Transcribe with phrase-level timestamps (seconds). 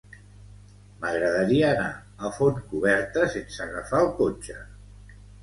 [1.03, 4.59] M'agradaria anar a Fontcoberta sense agafar el cotxe.